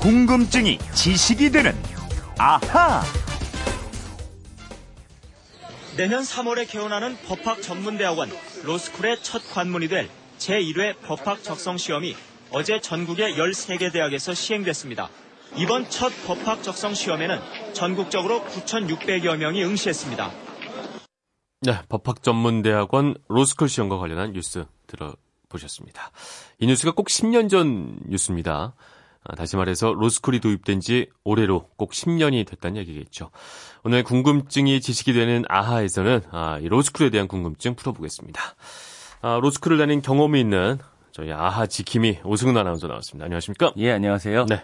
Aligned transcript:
궁금증이 0.00 0.78
지식이 0.94 1.50
되는 1.50 1.74
아하. 2.38 3.02
내년 5.94 6.22
3월에 6.22 6.66
개원하는 6.66 7.18
법학 7.26 7.60
전문대학원 7.60 8.30
로스쿨의 8.64 9.22
첫 9.22 9.42
관문이 9.52 9.88
될 9.88 10.08
제1회 10.38 11.02
법학 11.02 11.42
적성 11.42 11.76
시험이 11.76 12.16
어제 12.50 12.80
전국의 12.80 13.34
13개 13.34 13.92
대학에서 13.92 14.32
시행됐습니다. 14.32 15.10
이번 15.56 15.90
첫 15.90 16.10
법학 16.26 16.62
적성 16.62 16.94
시험에는 16.94 17.38
전국적으로 17.74 18.42
9,600여 18.44 19.36
명이 19.36 19.62
응시했습니다. 19.64 20.30
네, 21.60 21.78
법학 21.90 22.22
전문 22.22 22.62
대학원 22.62 23.16
로스쿨 23.28 23.68
시험과 23.68 23.98
관련한 23.98 24.32
뉴스 24.32 24.64
들어보셨습니다. 24.86 26.10
이 26.58 26.66
뉴스가 26.66 26.92
꼭 26.92 27.08
10년 27.08 27.50
전 27.50 27.98
뉴스입니다. 28.08 28.72
아, 29.24 29.36
다시 29.36 29.56
말해서 29.56 29.92
로스쿨이 29.92 30.40
도입된 30.40 30.80
지 30.80 31.08
올해로 31.24 31.68
꼭 31.76 31.92
10년이 31.92 32.46
됐다는 32.46 32.78
얘기겠죠. 32.78 33.30
오늘 33.84 34.02
궁금증이 34.02 34.80
지식이 34.80 35.12
되는 35.12 35.44
아하에서는 35.48 36.22
아, 36.30 36.58
이 36.60 36.68
로스쿨에 36.68 37.10
대한 37.10 37.28
궁금증 37.28 37.74
풀어보겠습니다. 37.74 38.40
아, 39.22 39.38
로스쿨을 39.42 39.78
다닌 39.78 40.00
경험이 40.00 40.40
있는 40.40 40.78
저희 41.12 41.32
아하 41.32 41.66
지킴이 41.66 42.20
오승훈 42.24 42.56
아나운서 42.56 42.86
나왔습니다. 42.86 43.24
안녕하십니까? 43.26 43.72
예, 43.76 43.92
안녕하세요. 43.92 44.46
네. 44.46 44.62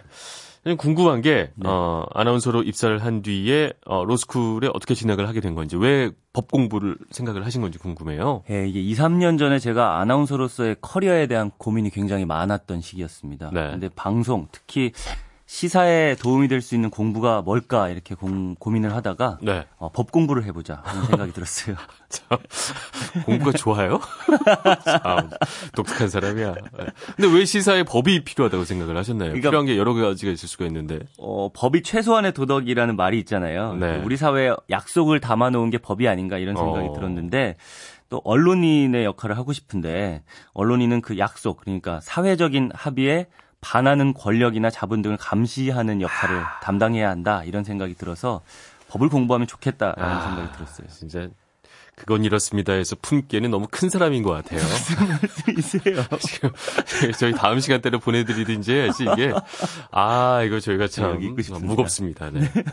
궁금한 0.75 1.21
게 1.21 1.51
네. 1.55 1.69
어, 1.69 2.05
아나운서로 2.13 2.63
입사를 2.63 2.97
한 3.03 3.21
뒤에 3.21 3.73
어, 3.85 4.03
로스쿨에 4.03 4.69
어떻게 4.73 4.93
진학을 4.93 5.27
하게 5.27 5.39
된 5.39 5.55
건지 5.55 5.77
왜 5.77 6.11
법 6.37 6.51
공부를 6.51 6.97
생각을 7.09 7.47
하신 7.47 7.63
건지 7.63 7.79
궁금해요. 7.79 8.43
예, 8.51 8.67
이게 8.67 8.79
2, 8.79 8.93
3년 8.93 9.39
전에 9.39 9.57
제가 9.57 9.99
아나운서로서의 9.99 10.75
커리어에 10.81 11.25
대한 11.25 11.49
고민이 11.57 11.89
굉장히 11.89 12.25
많았던 12.25 12.79
시기였습니다. 12.81 13.49
네. 13.51 13.71
근데 13.71 13.89
방송 13.95 14.47
특히 14.51 14.91
시사에 15.47 16.15
도움이 16.15 16.49
될 16.49 16.61
수 16.61 16.75
있는 16.75 16.89
공부가 16.89 17.41
뭘까 17.41 17.87
이렇게 17.87 18.13
공, 18.15 18.55
고민을 18.55 18.93
하다가 18.93 19.37
네. 19.41 19.65
어, 19.77 19.89
법 19.91 20.11
공부를 20.11 20.43
해보자 20.43 20.81
하는 20.83 21.05
생각이 21.05 21.31
들었어요. 21.31 21.77
참, 22.09 22.37
공부가 23.25 23.53
좋아요? 23.53 24.01
참, 24.83 25.29
독특한 25.73 26.09
사람이야. 26.09 26.53
근데 27.15 27.33
왜 27.33 27.45
시사에 27.45 27.83
법이 27.83 28.25
필요하다고 28.25 28.65
생각을 28.65 28.97
하셨나요? 28.97 29.29
그러니까, 29.29 29.49
필요한 29.49 29.65
게 29.65 29.77
여러 29.77 29.93
가지가 29.93 30.31
있을 30.33 30.49
수가 30.49 30.65
있는데. 30.65 30.99
어, 31.17 31.49
법이 31.53 31.81
최소한의 31.81 32.33
도덕이라는 32.33 32.97
말이 32.97 33.17
있잖아요. 33.19 33.75
네. 33.75 34.01
우리 34.03 34.17
사회에 34.17 34.53
약속을 34.69 35.21
담아놓은 35.21 35.69
게 35.69 35.77
법이 35.77 36.09
아닌가 36.09 36.37
이런 36.37 36.57
생각이 36.57 36.89
어. 36.89 36.93
들었는데 36.93 37.55
또 38.09 38.21
언론인의 38.25 39.05
역할을 39.05 39.37
하고 39.37 39.53
싶은데 39.53 40.23
언론인은 40.53 40.99
그 41.01 41.17
약속 41.17 41.57
그러니까 41.61 42.01
사회적인 42.01 42.71
합의에 42.73 43.27
반하는 43.61 44.13
권력이나 44.13 44.69
자본 44.69 45.01
등을 45.01 45.17
감시하는 45.17 46.01
역할을 46.01 46.37
아... 46.37 46.59
담당해야 46.61 47.09
한다 47.09 47.43
이런 47.43 47.63
생각이 47.63 47.95
들어서 47.95 48.41
법을 48.89 49.09
공부하면 49.09 49.47
좋겠다라는 49.47 50.03
아... 50.03 50.21
생각이 50.21 50.53
들었어요. 50.53 50.87
진짜 50.89 51.27
그건 51.97 52.23
이렇습니다 52.23 52.73
해서 52.73 52.95
품기에는 53.01 53.49
너무 53.49 53.67
큰 53.69 53.89
사람인 53.89 54.21
것 54.21 54.29
같아요. 54.29 54.61
무슨 55.55 55.79
말씀이세요? 55.81 56.05
지금 56.21 56.51
저희 57.17 57.33
다음 57.33 57.59
시간대로 57.59 57.99
보내드리든지 57.99 58.89
이게 59.01 59.33
아 59.89 60.43
이거 60.43 60.59
저희가 60.59 60.87
참 60.87 61.19
네, 61.19 61.59
무겁습니다. 61.59 62.29
네. 62.29 62.41
네. 62.41 62.63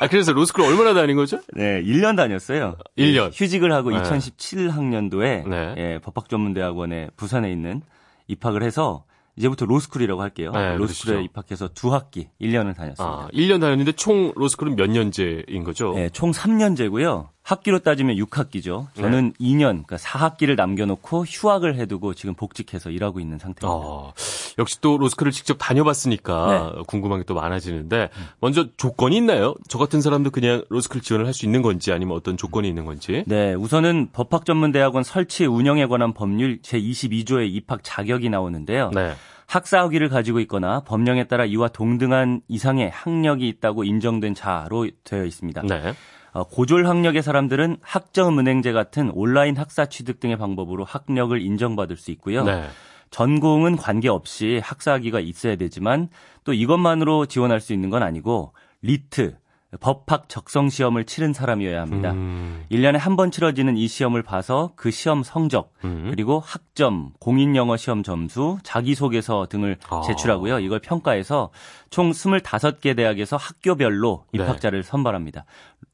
아 0.00 0.08
그래서 0.08 0.32
로스쿨 0.32 0.64
얼마나 0.64 0.94
다닌 0.94 1.14
거죠? 1.14 1.40
네, 1.52 1.80
1년 1.84 2.16
다녔어요. 2.16 2.76
1년. 2.98 3.30
휴직을 3.32 3.72
하고 3.72 3.90
네. 3.90 4.02
2017학년도에 4.02 5.48
네. 5.48 5.74
예, 5.76 5.98
법학전문대학원에 6.02 7.10
부산에 7.16 7.52
있는 7.52 7.82
입학을 8.26 8.64
해서 8.64 9.04
이제부터 9.36 9.66
로스쿨이라고 9.66 10.22
할게요. 10.22 10.52
네, 10.52 10.76
로스쿨에 10.76 11.14
그렇죠. 11.14 11.24
입학해서 11.24 11.68
두 11.74 11.92
학기 11.92 12.28
1년을 12.40 12.74
다녔습니다. 12.76 13.04
아, 13.04 13.28
1년 13.32 13.60
다녔는데 13.60 13.92
총 13.92 14.32
로스쿨은 14.36 14.76
몇 14.76 14.88
년제인 14.90 15.64
거죠? 15.64 15.92
네, 15.94 16.08
총 16.10 16.30
3년제고요. 16.30 17.28
학기로 17.44 17.80
따지면 17.80 18.16
6학기죠. 18.16 18.86
저는 18.94 19.34
네. 19.38 19.46
2년, 19.46 19.84
그러니까 19.86 19.96
4학기를 19.96 20.56
남겨놓고 20.56 21.26
휴학을 21.26 21.76
해두고 21.76 22.14
지금 22.14 22.34
복직해서 22.34 22.88
일하고 22.90 23.20
있는 23.20 23.38
상태입니다. 23.38 23.68
어, 23.68 24.14
역시 24.58 24.80
또 24.80 24.96
로스쿨을 24.96 25.30
직접 25.30 25.56
다녀봤으니까 25.58 26.72
네. 26.76 26.82
궁금한 26.86 27.20
게 27.20 27.24
또 27.26 27.34
많아지는데 27.34 28.08
먼저 28.40 28.66
조건이 28.76 29.16
있나요? 29.16 29.54
저 29.68 29.78
같은 29.78 30.00
사람도 30.00 30.30
그냥 30.30 30.64
로스쿨 30.70 31.00
지원을 31.02 31.26
할 31.26 31.34
수 31.34 31.44
있는 31.46 31.62
건지 31.62 31.92
아니면 31.92 32.16
어떤 32.16 32.36
조건이 32.36 32.66
있는 32.68 32.84
건지? 32.86 33.24
네, 33.26 33.52
우선은 33.54 34.08
법학전문대학원 34.12 35.02
설치 35.04 35.44
운영에 35.46 35.86
관한 35.86 36.12
법률 36.14 36.60
제22조의 36.62 37.52
입학 37.54 37.80
자격이 37.82 38.30
나오는데요. 38.30 38.90
네. 38.94 39.14
학사 39.46 39.80
학위를 39.80 40.08
가지고 40.08 40.40
있거나 40.40 40.80
법령에 40.80 41.24
따라 41.24 41.44
이와 41.44 41.68
동등한 41.68 42.40
이상의 42.48 42.88
학력이 42.90 43.46
있다고 43.48 43.84
인정된 43.84 44.34
자로 44.34 44.88
되어 45.04 45.24
있습니다. 45.26 45.62
네. 45.62 45.92
어, 46.34 46.42
고졸 46.44 46.86
학력의 46.86 47.22
사람들은 47.22 47.78
학점 47.80 48.38
은행제 48.40 48.72
같은 48.72 49.10
온라인 49.14 49.56
학사 49.56 49.86
취득 49.86 50.18
등의 50.20 50.36
방법으로 50.36 50.84
학력을 50.84 51.40
인정받을 51.40 51.96
수 51.96 52.10
있고요. 52.10 52.44
네. 52.44 52.66
전공은 53.10 53.76
관계없이 53.76 54.60
학사학위가 54.62 55.20
있어야 55.20 55.54
되지만 55.54 56.08
또 56.42 56.52
이것만으로 56.52 57.26
지원할 57.26 57.60
수 57.60 57.72
있는 57.72 57.88
건 57.88 58.02
아니고 58.02 58.52
LEET, 58.82 59.36
법학 59.80 60.28
적성 60.28 60.68
시험을 60.68 61.04
치른 61.04 61.32
사람이어야 61.32 61.80
합니다. 61.80 62.12
음. 62.12 62.64
1년에 62.70 62.96
한 62.98 63.16
번 63.16 63.30
치러지는 63.30 63.76
이 63.76 63.86
시험을 63.88 64.22
봐서 64.22 64.72
그 64.76 64.90
시험 64.90 65.22
성적, 65.22 65.72
음. 65.84 66.08
그리고 66.10 66.40
학점, 66.40 67.12
공인 67.20 67.54
영어 67.56 67.76
시험 67.76 68.02
점수, 68.02 68.58
자기소개서 68.64 69.46
등을 69.50 69.76
아. 69.90 70.02
제출하고요. 70.06 70.58
이걸 70.60 70.80
평가해서 70.80 71.50
총 71.90 72.10
25개 72.10 72.96
대학에서 72.96 73.36
학교별로 73.36 74.24
네. 74.32 74.42
입학자를 74.42 74.82
네. 74.82 74.88
선발합니다. 74.88 75.44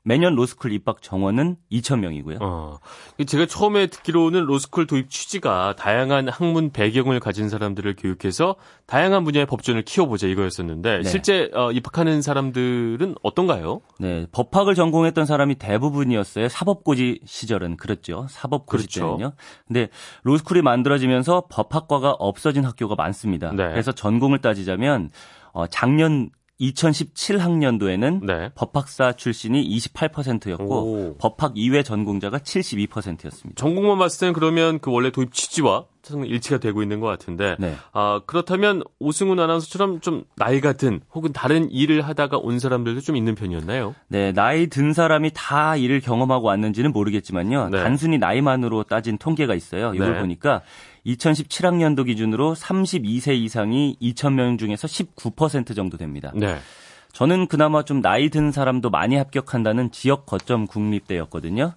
매년 0.03 0.35
로스쿨 0.35 0.73
입학 0.73 1.03
정원은 1.03 1.57
2,000명이고요. 1.71 2.39
어. 2.41 2.79
제가 3.27 3.45
처음에 3.47 3.89
듣기로는 3.89 4.45
로스쿨 4.45 4.87
도입 4.87 5.11
취지가 5.11 5.77
다양한 5.77 6.29
학문 6.29 6.71
배경을 6.71 7.21
가진 7.21 7.51
사람들을 7.51 7.97
교육해서 7.97 8.57
다양한 8.87 9.25
분야의 9.25 9.45
법전을 9.47 9.83
키워보자 9.83 10.27
이거였었는데 10.27 11.03
네. 11.03 11.09
실제 11.09 11.51
어, 11.53 11.71
입학하는 11.71 12.23
사람들은 12.23 13.17
어떤가요? 13.23 13.83
네, 13.99 14.27
법학을 14.33 14.75
전공했던 14.75 15.27
사람이 15.27 15.57
대부분이었어요. 15.57 16.49
사법고시 16.49 17.21
시절은 17.27 17.77
그랬죠. 17.77 18.27
사법고시 18.31 18.87
그렇죠. 18.87 19.17
때는요. 19.17 19.33
근데 19.67 19.89
로스쿨이 20.23 20.63
만들어지면서 20.63 21.45
법학과가 21.51 22.13
없어진 22.13 22.65
학교가 22.65 22.95
많습니다. 22.95 23.53
네. 23.53 23.69
그래서 23.69 23.93
전공을 23.93 24.39
따지자면 24.39 25.11
어, 25.53 25.67
작년 25.67 26.31
2017학년도에는 26.61 28.25
네. 28.25 28.51
법학사 28.55 29.13
출신이 29.13 29.69
28%였고 29.79 30.65
오. 30.65 31.17
법학 31.19 31.53
이외 31.57 31.83
전공자가 31.83 32.39
72%였습니다. 32.39 33.59
전공만 33.59 33.99
봤을 33.99 34.21
때는 34.21 34.33
그러면 34.35 34.79
그 34.79 34.91
원래 34.91 35.11
도입 35.11 35.33
취지와 35.33 35.87
일치가 36.27 36.59
되고 36.59 36.83
있는 36.83 37.01
것 37.01 37.07
같은데 37.07 37.57
네. 37.59 37.75
아, 37.93 38.21
그렇다면 38.27 38.83
오승훈 38.99 39.39
아나운서처럼 39.39 40.01
좀 40.01 40.25
나이 40.37 40.61
같은 40.61 41.01
혹은 41.15 41.33
다른 41.33 41.71
일을 41.71 42.03
하다가 42.03 42.39
온 42.39 42.59
사람들도 42.59 43.01
좀 43.01 43.17
있는 43.17 43.35
편이었나요? 43.35 43.95
네, 44.09 44.33
나이 44.33 44.67
든 44.67 44.93
사람이 44.93 45.33
다 45.35 45.77
일을 45.77 46.01
경험하고 46.01 46.47
왔는지는 46.47 46.93
모르겠지만요. 46.93 47.69
네. 47.71 47.83
단순히 47.83 48.19
나이만으로 48.19 48.85
따진 48.85 49.19
통계가 49.19 49.55
있어요. 49.55 49.95
이걸 49.95 50.15
네. 50.15 50.21
보니까 50.21 50.63
2017학년도 51.07 52.07
기준으로 52.07 52.55
32세 52.55 53.35
이상이 53.37 53.97
2,000명 54.01 54.59
중에서 54.59 54.87
19% 54.87 55.75
정도 55.75 55.97
됩니다. 55.97 56.33
네. 56.35 56.57
저는 57.13 57.47
그나마 57.47 57.83
좀 57.83 58.01
나이 58.01 58.29
든 58.31 58.53
사람도 58.53 58.91
많이 58.91 59.17
합격한다는 59.17 59.91
지역 59.91 60.27
거점 60.27 60.67
국립대였거든요. 60.67 61.75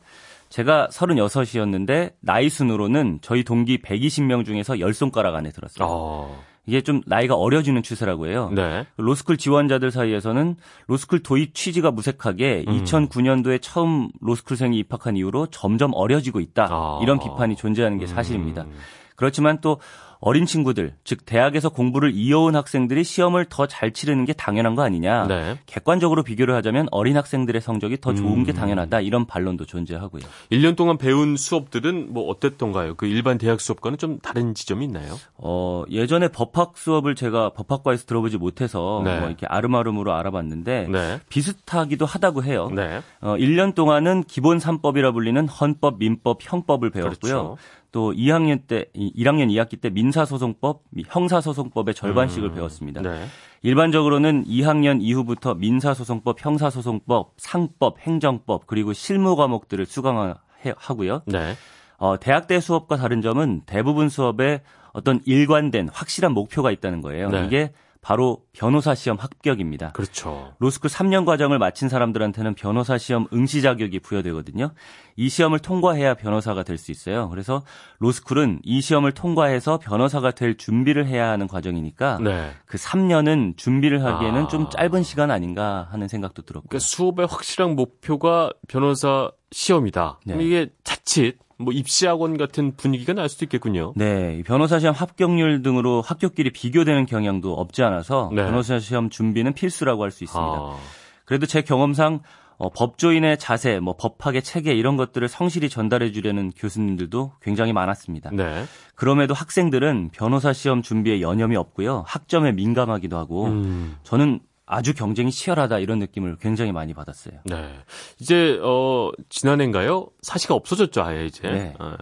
제가 0.53 0.87
36이었는데 0.91 2.13
나이 2.19 2.47
순으로는 2.47 3.19
저희 3.23 3.43
동기 3.43 3.81
120명 3.81 4.45
중에서 4.45 4.75
10손가락 4.75 5.33
안에 5.33 5.49
들었어요. 5.49 5.87
어. 5.89 6.43
이게 6.67 6.81
좀 6.81 7.01
나이가 7.07 7.33
어려지는 7.33 7.81
추세라고 7.81 8.27
해요. 8.27 8.51
네. 8.53 8.85
로스쿨 8.97 9.37
지원자들 9.37 9.89
사이에서는 9.89 10.55
로스쿨 10.85 11.23
도입 11.23 11.55
취지가 11.55 11.89
무색하게 11.89 12.65
음. 12.67 12.83
2009년도에 12.83 13.63
처음 13.63 14.09
로스쿨생이 14.21 14.77
입학한 14.77 15.17
이후로 15.17 15.47
점점 15.47 15.91
어려지고 15.95 16.39
있다. 16.39 16.67
아. 16.69 16.99
이런 17.01 17.17
비판이 17.17 17.55
존재하는 17.55 17.97
게 17.97 18.05
사실입니다. 18.05 18.61
음. 18.61 18.73
그렇지만 19.15 19.59
또 19.59 19.79
어린 20.25 20.45
친구들, 20.45 20.93
즉 21.03 21.25
대학에서 21.25 21.67
공부를 21.67 22.13
이어온 22.15 22.55
학생들이 22.55 23.03
시험을 23.03 23.47
더 23.49 23.65
잘 23.67 23.91
치르는 23.91 24.23
게 24.23 24.31
당연한 24.31 24.75
거 24.75 24.83
아니냐. 24.83 25.27
네. 25.27 25.57
객관적으로 25.65 26.23
비교를 26.23 26.55
하자면 26.55 26.87
어린 26.91 27.17
학생들의 27.17 27.59
성적이 27.59 27.99
더 27.99 28.13
좋은 28.13 28.39
음. 28.39 28.43
게 28.45 28.53
당연하다. 28.53 29.01
이런 29.01 29.25
반론도 29.25 29.65
존재하고요. 29.65 30.21
1년 30.49 30.77
동안 30.77 30.97
배운 30.97 31.35
수업들은 31.35 32.13
뭐 32.13 32.29
어땠던가요? 32.29 32.95
그 32.95 33.05
일반 33.05 33.37
대학 33.37 33.59
수업과는 33.59 33.97
좀 33.97 34.19
다른 34.19 34.53
지점이 34.53 34.85
있나요? 34.85 35.17
어, 35.35 35.83
예전에 35.89 36.29
법학 36.29 36.77
수업을 36.77 37.15
제가 37.15 37.49
법학과에서 37.49 38.05
들어보지 38.05 38.37
못해서 38.37 39.01
네. 39.03 39.19
뭐 39.19 39.27
이렇게 39.27 39.45
아름아름으로 39.47 40.13
알아봤는데 40.13 40.87
네. 40.89 41.19
비슷하기도 41.27 42.05
하다고 42.05 42.43
해요. 42.45 42.69
네. 42.73 43.01
어, 43.19 43.35
1년 43.35 43.75
동안은 43.75 44.23
기본 44.25 44.59
3법이라 44.59 45.13
불리는 45.13 45.47
헌법, 45.49 45.97
민법, 45.99 46.39
형법을 46.41 46.91
배웠고요. 46.91 47.17
그렇죠. 47.19 47.57
또 47.93 48.11
2학년 48.11 48.67
때 48.67 48.87
1학년 48.95 49.49
2학기 49.49 49.79
때 49.79 49.89
민사 49.91 50.21
민사소송법, 50.21 50.81
형사소송법의 51.07 51.93
절반씩을 51.93 52.49
음, 52.49 52.55
배웠습니다. 52.55 53.01
네. 53.01 53.25
일반적으로는 53.61 54.45
2학년 54.45 54.97
이후부터 54.99 55.53
민사소송법, 55.53 56.43
형사소송법, 56.43 57.33
상법, 57.37 57.99
행정법 57.99 58.65
그리고 58.65 58.93
실무 58.93 59.35
과목들을 59.35 59.85
수강하고요. 59.85 61.21
네. 61.27 61.53
어, 61.97 62.19
대학 62.19 62.47
대 62.47 62.59
수업과 62.59 62.97
다른 62.97 63.21
점은 63.21 63.61
대부분 63.67 64.09
수업에 64.09 64.61
어떤 64.91 65.21
일관된 65.25 65.89
확실한 65.93 66.33
목표가 66.33 66.71
있다는 66.71 67.01
거예요. 67.01 67.29
네. 67.29 67.45
이게 67.45 67.71
바로 68.03 68.41
변호사 68.51 68.93
시험 68.93 69.17
합격입니다. 69.17 69.93
그렇죠. 69.93 70.53
로스쿨 70.59 70.89
3년 70.91 71.25
과정을 71.25 71.57
마친 71.57 71.87
사람들한테는 71.87 72.53
변호사 72.53 72.97
시험 72.97 73.27
응시 73.33 73.61
자격이 73.61 73.99
부여되거든요. 73.99 74.71
이 75.15 75.29
시험을 75.29 75.59
통과해야 75.59 76.13
변호사가 76.15 76.63
될 76.63 76.77
수 76.77 76.91
있어요. 76.91 77.29
그래서 77.29 77.63
로스쿨은 77.99 78.59
이 78.63 78.81
시험을 78.81 79.13
통과해서 79.13 79.79
변호사가 79.79 80.31
될 80.31 80.57
준비를 80.57 81.07
해야 81.07 81.29
하는 81.29 81.47
과정이니까 81.47 82.19
네. 82.21 82.51
그 82.65 82.77
3년은 82.77 83.55
준비를 83.55 84.03
하기에는 84.03 84.43
아. 84.43 84.47
좀 84.49 84.69
짧은 84.69 85.03
시간 85.03 85.31
아닌가 85.31 85.87
하는 85.91 86.09
생각도 86.09 86.41
들었고요. 86.41 86.67
그러니까 86.67 86.85
수업의 86.85 87.27
확실한 87.27 87.75
목표가 87.77 88.51
변호사 88.67 89.31
시험이다. 89.51 90.19
네. 90.25 90.43
이게 90.43 90.67
자칫 90.83 91.37
뭐 91.63 91.73
입시학원 91.73 92.37
같은 92.37 92.75
분위기가 92.75 93.13
날 93.13 93.29
수도 93.29 93.45
있겠군요. 93.45 93.93
네, 93.95 94.37
이 94.39 94.43
변호사 94.43 94.79
시험 94.79 94.93
합격률 94.95 95.61
등으로 95.61 96.01
학교끼리 96.01 96.51
비교되는 96.51 97.05
경향도 97.05 97.53
없지 97.53 97.83
않아서 97.83 98.29
네. 98.33 98.43
변호사 98.43 98.79
시험 98.79 99.09
준비는 99.09 99.53
필수라고 99.53 100.03
할 100.03 100.11
수 100.11 100.23
있습니다. 100.23 100.53
아, 100.53 100.77
그래도 101.25 101.45
제 101.45 101.61
경험상 101.61 102.21
어, 102.57 102.69
법조인의 102.69 103.39
자세, 103.39 103.79
뭐 103.79 103.95
법학의 103.97 104.43
체계 104.43 104.73
이런 104.73 104.95
것들을 104.95 105.27
성실히 105.27 105.69
전달해 105.69 106.11
주려는 106.11 106.51
교수님들도 106.55 107.33
굉장히 107.41 107.73
많았습니다. 107.73 108.29
네. 108.31 108.65
그럼에도 108.95 109.33
학생들은 109.33 110.11
변호사 110.13 110.53
시험 110.53 110.81
준비에 110.83 111.19
여념이 111.19 111.55
없고요. 111.55 112.03
학점에 112.05 112.51
민감하기도 112.51 113.17
하고 113.17 113.45
음, 113.47 113.97
저는 114.03 114.39
아주 114.65 114.93
경쟁이 114.93 115.31
치열하다 115.31 115.79
이런 115.79 115.99
느낌을 115.99 116.37
굉장히 116.37 116.71
많이 116.71 116.93
받았어요. 116.93 117.39
네. 117.45 117.73
이제 118.19 118.59
어 118.63 119.11
지난해인가요? 119.29 120.07
사시가 120.21 120.55
없어졌죠, 120.55 121.03
아예 121.03 121.25
이제. 121.25 121.47
네. 121.49 121.73
어, 121.79 121.95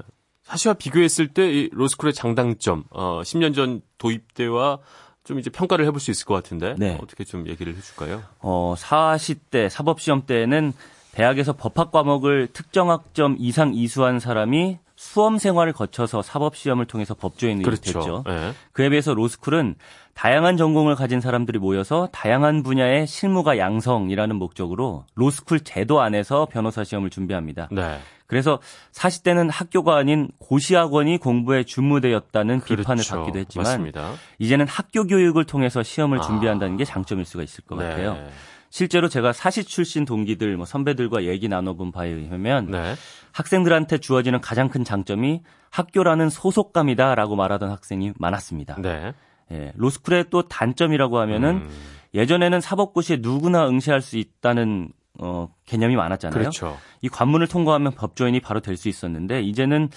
사시와 0.43 0.75
비교했을 0.75 1.29
때이 1.29 1.69
로스쿨의 1.71 2.13
장단점, 2.13 2.83
어 2.89 3.21
10년 3.23 3.55
전 3.55 3.81
도입 3.97 4.33
때와 4.33 4.79
좀 5.23 5.39
이제 5.39 5.49
평가를 5.49 5.85
해볼 5.85 5.99
수 5.99 6.11
있을 6.11 6.25
것 6.25 6.33
같은데 6.33 6.75
네. 6.77 6.97
어떻게 7.01 7.23
좀 7.23 7.47
얘기를 7.47 7.75
해줄까요? 7.75 8.23
어, 8.39 8.75
사시 8.77 9.35
때 9.35 9.69
사법 9.69 10.01
시험 10.01 10.25
때에는 10.25 10.73
대학에서 11.11 11.53
법학 11.53 11.91
과목을 11.91 12.47
특정 12.53 12.89
학점 12.89 13.35
이상 13.37 13.73
이수한 13.73 14.19
사람이 14.19 14.79
수험 15.01 15.39
생활을 15.39 15.73
거쳐서 15.73 16.21
사법 16.21 16.55
시험을 16.55 16.85
통해서 16.85 17.15
법조인이 17.15 17.63
그렇죠. 17.63 17.81
됐죠. 17.81 18.23
네. 18.27 18.53
그에 18.71 18.89
비해서 18.89 19.15
로스쿨은 19.15 19.73
다양한 20.13 20.57
전공을 20.57 20.93
가진 20.93 21.19
사람들이 21.21 21.57
모여서 21.57 22.07
다양한 22.11 22.61
분야의 22.61 23.07
실무가 23.07 23.57
양성이라는 23.57 24.35
목적으로 24.35 25.05
로스쿨 25.15 25.61
제도 25.61 26.01
안에서 26.01 26.45
변호사 26.45 26.83
시험을 26.83 27.09
준비합니다. 27.09 27.69
네. 27.71 27.97
그래서 28.27 28.59
사시 28.91 29.23
때는 29.23 29.49
학교가 29.49 29.97
아닌 29.97 30.29
고시학원이 30.37 31.17
공부의 31.17 31.65
주무대였다는 31.65 32.61
비판을 32.61 32.83
그렇죠. 32.83 33.15
받기도 33.15 33.39
했지만 33.39 33.63
맞습니다. 33.65 34.13
이제는 34.37 34.67
학교 34.67 35.07
교육을 35.07 35.45
통해서 35.45 35.81
시험을 35.81 36.19
아. 36.19 36.21
준비한다는 36.21 36.77
게 36.77 36.85
장점일 36.85 37.25
수가 37.25 37.41
있을 37.41 37.63
것 37.65 37.75
같아요. 37.75 38.23
네. 38.71 38.77
실제로 38.77 39.09
제가 39.09 39.33
사시 39.33 39.63
출신 39.65 40.05
동기들, 40.05 40.55
뭐 40.55 40.65
선배들과 40.65 41.25
얘기 41.25 41.47
나눠본 41.49 41.91
바에 41.91 42.09
의하면 42.09 42.71
네. 42.71 42.95
학생들한테 43.33 43.97
주어지는 43.97 44.39
가장 44.41 44.69
큰 44.69 44.83
장점이 44.83 45.41
학교라는 45.69 46.29
소속감이다라고 46.29 47.35
말하던 47.35 47.69
학생이 47.69 48.13
많았습니다. 48.17 48.77
네. 48.81 49.13
예, 49.51 49.73
로스쿨의 49.75 50.25
또 50.29 50.43
단점이라고 50.47 51.19
하면은 51.19 51.55
음, 51.57 51.69
예전에는 52.13 52.61
사법고시에 52.61 53.17
누구나 53.21 53.67
응시할 53.67 54.01
수 54.01 54.17
있다는 54.17 54.89
어, 55.19 55.53
개념이 55.65 55.97
많았잖아요. 55.97 56.39
그렇죠. 56.39 56.77
이 57.01 57.09
관문을 57.09 57.47
통과하면 57.47 57.91
법조인이 57.91 58.39
바로 58.39 58.61
될 58.61 58.77
수 58.77 58.87
있었는데 58.87 59.41
이제는 59.41 59.89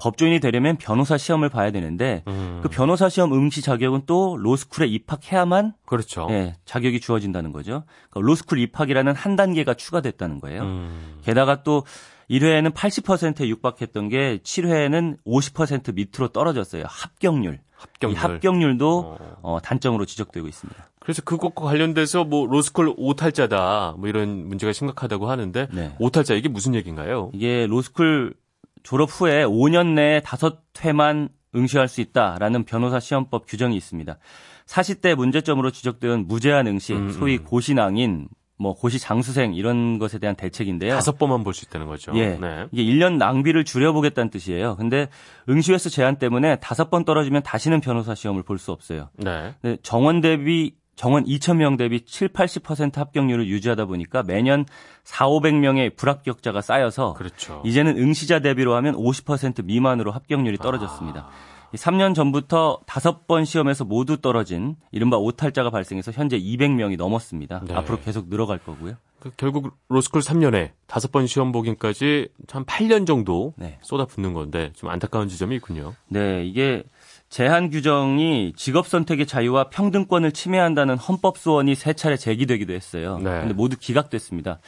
법조인이 0.00 0.40
되려면 0.40 0.76
변호사 0.76 1.16
시험을 1.16 1.48
봐야 1.48 1.70
되는데 1.70 2.22
음, 2.26 2.60
그 2.62 2.68
변호사 2.68 3.08
시험 3.08 3.32
응시 3.32 3.62
자격은 3.62 4.02
또 4.06 4.36
로스쿨에 4.38 4.86
입학해야만 4.86 5.74
그렇죠. 5.86 6.26
예, 6.30 6.56
자격이 6.64 7.00
주어진다는 7.00 7.52
거죠. 7.52 7.84
그러니까 8.10 8.28
로스쿨 8.28 8.58
입학이라는 8.58 9.14
한 9.14 9.36
단계가 9.36 9.74
추가됐다는 9.74 10.40
거예요. 10.40 10.62
음, 10.62 11.18
게다가 11.22 11.62
또 11.62 11.84
1회에는 12.30 12.72
80%에 12.72 13.48
육박했던 13.48 14.08
게 14.08 14.38
7회에는 14.42 15.18
50% 15.26 15.94
밑으로 15.94 16.28
떨어졌어요. 16.28 16.84
합격률. 16.86 17.60
합격률. 17.74 18.16
이 18.16 18.20
합격률도 18.20 18.98
어. 19.18 19.36
어, 19.42 19.58
단점으로 19.60 20.04
지적되고 20.04 20.46
있습니다. 20.46 20.90
그래서 21.00 21.22
그것과 21.22 21.64
관련돼서 21.64 22.24
뭐 22.24 22.46
로스쿨 22.46 22.94
오탈자다 22.96 23.94
뭐 23.98 24.08
이런 24.08 24.46
문제가 24.46 24.72
심각하다고 24.72 25.28
하는데 25.30 25.66
네. 25.72 25.96
오탈자 25.98 26.34
이게 26.34 26.48
무슨 26.48 26.74
얘기인가요? 26.74 27.30
이게 27.32 27.66
로스쿨 27.66 28.34
졸업 28.82 29.08
후에 29.10 29.44
5년 29.44 29.94
내에 29.94 30.20
5회만 30.20 31.30
응시할 31.54 31.88
수 31.88 32.00
있다라는 32.00 32.64
변호사 32.64 33.00
시험법 33.00 33.46
규정이 33.46 33.76
있습니다. 33.76 34.18
사시 34.66 35.00
때 35.00 35.14
문제점으로 35.14 35.70
지적되는 35.70 36.28
무제한 36.28 36.66
응시, 36.68 36.92
음, 36.94 37.10
소위 37.10 37.38
음. 37.38 37.44
고시낭인, 37.44 38.28
뭐 38.56 38.74
고시 38.74 38.98
장수생 38.98 39.54
이런 39.54 39.98
것에 39.98 40.18
대한 40.18 40.36
대책인데요. 40.36 40.92
다섯 40.94 41.18
번만 41.18 41.42
볼 41.42 41.54
수 41.54 41.64
있다는 41.64 41.86
거죠. 41.86 42.12
예. 42.14 42.36
네. 42.36 42.66
이게 42.70 42.84
1년 42.84 43.16
낭비를 43.16 43.64
줄여보겠다는 43.64 44.30
뜻이에요. 44.30 44.76
근데 44.76 45.08
응시 45.48 45.72
횟수 45.72 45.88
제한 45.90 46.16
때문에 46.16 46.56
다섯 46.56 46.90
번 46.90 47.04
떨어지면 47.04 47.42
다시는 47.42 47.80
변호사 47.80 48.14
시험을 48.14 48.42
볼 48.42 48.58
수 48.58 48.70
없어요. 48.70 49.08
네. 49.16 49.54
정원 49.82 50.20
대비 50.20 50.74
정원 50.96 51.24
2,000명 51.24 51.78
대비 51.78 52.02
7, 52.02 52.28
80% 52.28 52.96
합격률을 52.96 53.48
유지하다 53.48 53.86
보니까 53.86 54.22
매년 54.22 54.66
4, 55.04 55.26
500명의 55.28 55.96
불합격자가 55.96 56.60
쌓여서 56.60 57.14
그렇죠. 57.14 57.62
이제는 57.64 57.96
응시자 57.96 58.40
대비로 58.40 58.74
하면 58.74 58.94
50% 58.96 59.64
미만으로 59.64 60.12
합격률이 60.12 60.58
떨어졌습니다. 60.58 61.20
아. 61.20 61.50
이 61.72 61.76
3년 61.76 62.14
전부터 62.14 62.80
다섯 62.84 63.26
번 63.26 63.44
시험에서 63.44 63.84
모두 63.84 64.20
떨어진 64.20 64.76
이른바 64.90 65.16
오탈자가 65.16 65.70
발생해서 65.70 66.10
현재 66.12 66.38
200명이 66.38 66.96
넘었습니다. 66.96 67.62
네. 67.66 67.74
앞으로 67.74 68.00
계속 68.00 68.28
늘어갈 68.28 68.58
거고요. 68.58 68.96
그 69.20 69.30
결국 69.36 69.76
로스쿨 69.88 70.22
3년에 70.22 70.70
다섯 70.86 71.12
번 71.12 71.26
시험 71.26 71.52
보기까지 71.52 72.28
한 72.48 72.64
8년 72.64 73.06
정도 73.06 73.54
네. 73.56 73.78
쏟아붓는 73.82 74.32
건데 74.32 74.72
좀 74.74 74.88
안타까운 74.90 75.28
지점이 75.28 75.54
있군요. 75.56 75.94
네, 76.08 76.44
이게 76.44 76.82
제한 77.30 77.70
규정이 77.70 78.52
직업 78.56 78.88
선택의 78.88 79.24
자유와 79.24 79.70
평등권을 79.70 80.32
침해한다는 80.32 80.98
헌법 80.98 81.38
소원이 81.38 81.76
세 81.76 81.92
차례 81.92 82.16
제기되기도 82.16 82.72
했어요. 82.72 83.18
네. 83.18 83.30
근데 83.40 83.54
모두 83.54 83.76
기각됐습니다. 83.78 84.58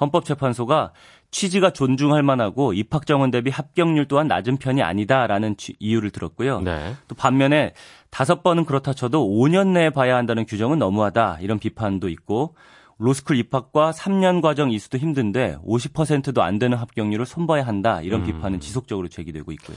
헌법재판소가 0.00 0.92
취지가 1.32 1.70
존중할 1.72 2.22
만하고 2.22 2.74
입학 2.74 3.06
정원 3.06 3.32
대비 3.32 3.50
합격률 3.50 4.06
또한 4.06 4.28
낮은 4.28 4.58
편이 4.58 4.82
아니다라는 4.82 5.56
취- 5.56 5.74
이유를 5.80 6.10
들었고요. 6.10 6.60
네. 6.60 6.94
또 7.08 7.16
반면에 7.16 7.72
다섯 8.10 8.44
번은 8.44 8.66
그렇다 8.66 8.92
쳐도 8.92 9.28
5년 9.28 9.68
내에 9.68 9.90
봐야 9.90 10.14
한다는 10.16 10.46
규정은 10.46 10.78
너무하다 10.78 11.38
이런 11.40 11.58
비판도 11.58 12.08
있고 12.10 12.54
로스쿨 12.98 13.36
입학과 13.36 13.90
3년 13.90 14.42
과정 14.42 14.70
이수도 14.70 14.96
힘든데 14.98 15.56
50%도 15.66 16.40
안 16.42 16.60
되는 16.60 16.78
합격률을 16.78 17.26
손봐야 17.26 17.66
한다 17.66 18.00
이런 18.00 18.20
음. 18.20 18.26
비판은 18.26 18.60
지속적으로 18.60 19.08
제기되고 19.08 19.50
있고요. 19.52 19.76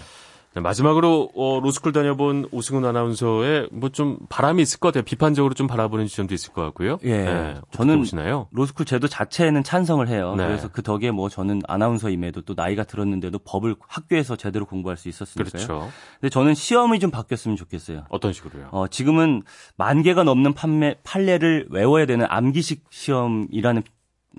네, 0.55 0.61
마지막으로 0.61 1.29
어, 1.35 1.59
로스쿨 1.61 1.91
다녀본 1.91 2.47
오승훈 2.51 2.85
아나운서의 2.85 3.69
뭐 3.71 3.89
좀 3.95 4.17
바람이 4.29 4.61
있을 4.61 4.79
것 4.79 4.89
같아요. 4.89 5.03
비판적으로 5.03 5.53
좀 5.53 5.67
바라보는 5.67 6.07
지점도 6.07 6.33
있을 6.33 6.51
것 6.53 6.61
같고요. 6.63 6.97
예. 7.03 7.23
네, 7.23 7.55
저는 7.71 7.99
보시나요? 7.99 8.47
로스쿨 8.51 8.85
제도 8.85 9.07
자체에는 9.07 9.63
찬성을 9.63 10.05
해요. 10.07 10.33
네. 10.35 10.45
그래서 10.47 10.67
그 10.69 10.81
덕에 10.81 11.11
뭐 11.11 11.29
저는 11.29 11.61
아나운서임에도 11.67 12.41
또 12.41 12.53
나이가 12.55 12.83
들었는데도 12.83 13.39
법을 13.39 13.75
학교에서 13.87 14.35
제대로 14.35 14.65
공부할 14.65 14.97
수 14.97 15.07
있었으니까요. 15.09 15.51
그렇죠. 15.51 15.89
근데 16.19 16.29
저는 16.29 16.55
시험이 16.55 16.99
좀 16.99 17.11
바뀌었으면 17.11 17.55
좋겠어요. 17.57 18.05
어떤 18.09 18.33
식으로요? 18.33 18.69
어, 18.71 18.87
지금은 18.87 19.43
만 19.77 20.03
개가 20.03 20.23
넘는 20.23 20.53
판매, 20.53 20.95
판례를 21.03 21.67
외워야 21.69 22.05
되는 22.05 22.25
암기식 22.29 22.85
시험이라는 22.89 23.83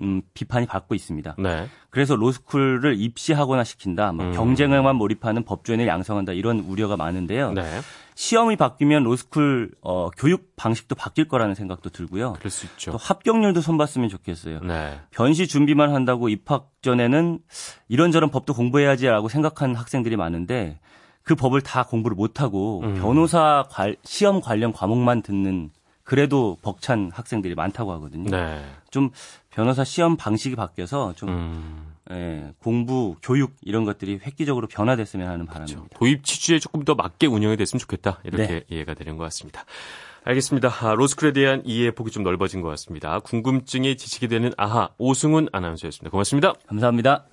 음, 0.01 0.21
비판이 0.33 0.65
받고 0.67 0.95
있습니다. 0.95 1.35
네. 1.39 1.67
그래서 1.89 2.15
로스쿨을 2.15 2.95
입시하거나 2.99 3.63
시킨다, 3.63 4.11
뭐 4.11 4.25
음. 4.25 4.31
경쟁에만 4.33 4.95
몰입하는 4.95 5.43
법조인을 5.43 5.87
양성한다 5.87 6.33
이런 6.33 6.59
우려가 6.59 6.95
많은데요. 6.97 7.53
네. 7.53 7.63
시험이 8.15 8.55
바뀌면 8.55 9.03
로스쿨 9.03 9.71
어, 9.81 10.09
교육 10.17 10.55
방식도 10.55 10.95
바뀔 10.95 11.27
거라는 11.27 11.53
생각도 11.55 11.89
들고요. 11.89 12.33
그럴 12.39 12.49
수 12.49 12.65
있죠. 12.65 12.91
또 12.91 12.97
합격률도 12.97 13.61
손봤으면 13.61 14.09
좋겠어요. 14.09 14.59
네. 14.61 14.99
변시 15.11 15.47
준비만 15.47 15.93
한다고 15.93 16.27
입학 16.29 16.71
전에는 16.81 17.39
이런저런 17.89 18.31
법도 18.31 18.53
공부해야지라고 18.55 19.29
생각하는 19.29 19.75
학생들이 19.75 20.15
많은데 20.15 20.79
그 21.21 21.35
법을 21.35 21.61
다 21.61 21.83
공부를 21.83 22.15
못하고 22.15 22.81
음. 22.83 22.95
변호사 22.95 23.65
관- 23.69 23.95
시험 24.03 24.41
관련 24.41 24.71
과목만 24.71 25.21
듣는 25.21 25.69
그래도 26.07 26.57
벅찬 26.61 27.11
학생들이 27.13 27.53
많다고 27.53 27.91
하거든요. 27.91 28.31
네. 28.31 28.63
좀 28.91 29.09
변호사 29.49 29.83
시험 29.83 30.15
방식이 30.15 30.55
바뀌어서 30.55 31.11
좀 31.17 31.27
음. 31.27 31.95
예, 32.11 32.53
공부, 32.59 33.17
교육 33.21 33.55
이런 33.61 33.83
것들이 33.83 34.21
획기적으로 34.25 34.67
변화됐으면 34.67 35.27
하는 35.27 35.45
바람입니다. 35.45 35.81
그렇죠. 35.81 35.99
도입 35.99 36.23
취지에 36.23 36.59
조금 36.59 36.85
더 36.85 36.95
맞게 36.95 37.27
운영이 37.27 37.57
됐으면 37.57 37.79
좋겠다. 37.79 38.21
이렇게 38.23 38.47
네. 38.47 38.63
이해가 38.69 38.93
되는 38.93 39.17
것 39.17 39.25
같습니다. 39.25 39.65
알겠습니다. 40.23 40.69
아, 40.79 40.93
로스쿨에 40.93 41.33
대한 41.33 41.61
이해 41.65 41.91
폭이 41.91 42.09
좀 42.09 42.23
넓어진 42.23 42.61
것 42.61 42.69
같습니다. 42.69 43.19
궁금증이 43.19 43.97
지식이 43.97 44.29
되는 44.29 44.53
아하 44.55 44.87
오승훈 44.97 45.49
아나운서였습니다. 45.51 46.09
고맙습니다. 46.09 46.53
감사합니다. 46.67 47.25